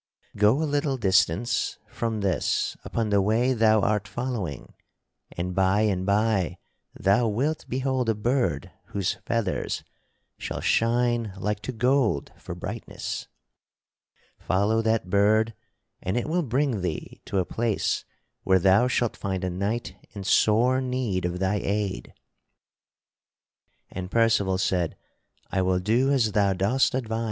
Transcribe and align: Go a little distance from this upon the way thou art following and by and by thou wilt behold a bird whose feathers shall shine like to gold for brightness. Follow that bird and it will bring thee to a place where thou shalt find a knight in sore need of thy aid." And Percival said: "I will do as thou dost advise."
Go 0.35 0.63
a 0.63 0.63
little 0.63 0.97
distance 0.97 1.77
from 1.87 2.21
this 2.21 2.75
upon 2.83 3.11
the 3.11 3.21
way 3.21 3.53
thou 3.53 3.81
art 3.81 4.07
following 4.07 4.73
and 5.37 5.53
by 5.53 5.81
and 5.81 6.07
by 6.07 6.57
thou 6.99 7.27
wilt 7.27 7.67
behold 7.69 8.09
a 8.09 8.15
bird 8.15 8.71
whose 8.85 9.19
feathers 9.27 9.83
shall 10.39 10.59
shine 10.59 11.33
like 11.37 11.59
to 11.59 11.71
gold 11.71 12.31
for 12.39 12.55
brightness. 12.55 13.27
Follow 14.39 14.81
that 14.81 15.11
bird 15.11 15.53
and 16.01 16.17
it 16.17 16.27
will 16.27 16.41
bring 16.41 16.81
thee 16.81 17.21
to 17.25 17.37
a 17.37 17.45
place 17.45 18.03
where 18.41 18.57
thou 18.57 18.87
shalt 18.87 19.15
find 19.15 19.43
a 19.43 19.51
knight 19.51 19.95
in 20.15 20.23
sore 20.23 20.81
need 20.81 21.25
of 21.25 21.37
thy 21.37 21.57
aid." 21.57 22.11
And 23.91 24.09
Percival 24.09 24.57
said: 24.57 24.95
"I 25.51 25.61
will 25.61 25.77
do 25.79 26.11
as 26.11 26.31
thou 26.31 26.53
dost 26.53 26.95
advise." 26.95 27.19